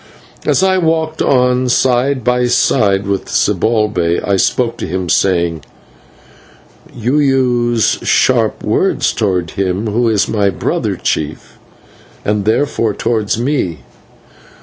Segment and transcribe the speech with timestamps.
[0.47, 5.63] As I walked on, side by side with Zibalbay, I spoke to him, saying:
[6.91, 11.59] "You use sharp words towards him who is my brother, Chief,
[12.25, 13.81] and therefore towards me."